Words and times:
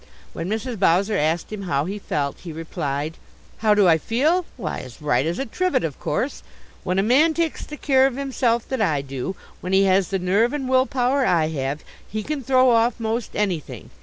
When 0.33 0.49
Mrs. 0.49 0.79
Bowser 0.79 1.15
asked 1.15 1.53
him 1.53 1.61
how 1.61 1.85
he 1.85 1.99
felt 1.99 2.39
he 2.39 2.51
replied: 2.51 3.17
"How 3.59 3.75
do 3.75 3.87
I 3.87 3.99
feel? 3.99 4.45
Why, 4.57 4.79
as 4.79 4.99
right 4.99 5.27
as 5.27 5.37
a 5.37 5.45
trivet, 5.45 5.83
of 5.83 5.99
course. 5.99 6.41
When 6.83 6.97
a 6.97 7.03
man 7.03 7.35
takes 7.35 7.63
the 7.67 7.77
care 7.77 8.07
of 8.07 8.15
himself 8.15 8.67
that 8.69 8.81
I 8.81 9.03
do 9.03 9.35
when 9.59 9.73
he 9.73 9.83
has 9.83 10.07
the 10.07 10.17
nerve 10.17 10.53
and 10.53 10.67
will 10.67 10.87
power 10.87 11.23
I 11.27 11.49
have 11.49 11.83
he 12.09 12.23
can 12.23 12.41
throw 12.43 12.71
off 12.71 12.99
'most 12.99 13.35
anything. 13.35 13.91